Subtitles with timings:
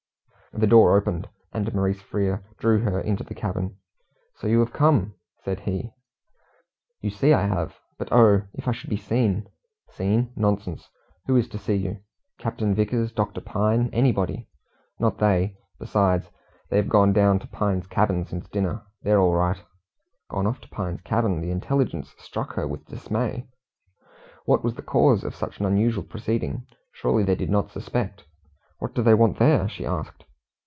[0.53, 3.77] The door opened, and Maurice Frere drew her into the cabin.
[4.35, 5.93] "So you have come?" said he.
[6.99, 7.79] "You see I have.
[7.97, 8.41] But, oh!
[8.53, 9.47] if I should be seen!"
[9.91, 10.33] "Seen?
[10.35, 10.89] Nonsense!
[11.25, 12.01] Who is to see you?"
[12.37, 14.49] "Captain Vickers, Doctor Pine, anybody."
[14.99, 15.55] "Not they.
[15.79, 16.29] Besides,
[16.69, 18.81] they've gone off down to Pine's cabin since dinner.
[19.03, 19.63] They're all right."
[20.29, 21.39] Gone off to Pine's cabin!
[21.39, 23.47] The intelligence struck her with dismay.
[24.43, 26.67] What was the cause of such an unusual proceeding?
[26.91, 28.25] Surely they did not suspect!
[28.79, 30.25] "What do they want there?" she asked.